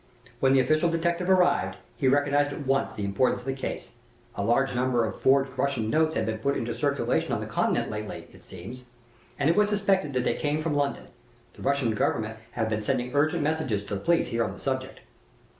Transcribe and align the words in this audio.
When 0.39 0.53
the 0.53 0.59
official 0.59 0.89
detective 0.89 1.29
arrived, 1.29 1.77
he 1.95 2.07
recognized 2.07 2.51
at 2.51 2.65
once 2.65 2.91
the 2.91 3.05
importance 3.05 3.41
of 3.41 3.45
the 3.45 3.53
case. 3.53 3.91
A 4.33 4.43
large 4.43 4.73
number 4.73 5.05
of 5.05 5.21
forged 5.21 5.51
Russian 5.59 5.91
notes 5.91 6.15
have 6.15 6.25
been 6.25 6.39
put 6.39 6.57
into 6.57 6.75
circulation 6.75 7.33
on 7.33 7.39
the 7.39 7.45
Continent 7.45 7.91
lately, 7.91 8.27
it 8.31 8.43
seems, 8.43 8.85
and 9.37 9.47
it 9.47 9.55
was 9.55 9.69
suspected 9.69 10.13
that 10.13 10.23
they 10.23 10.33
came 10.33 10.59
from 10.59 10.73
London. 10.73 11.05
The 11.53 11.61
Russian 11.61 11.91
Government 11.93 12.39
have 12.53 12.67
been 12.67 12.81
sending 12.81 13.13
urgent 13.13 13.43
messages 13.43 13.85
to 13.85 13.93
the 13.93 14.01
police 14.01 14.29
here 14.29 14.43
on 14.43 14.53
the 14.53 14.59
subject. 14.59 15.01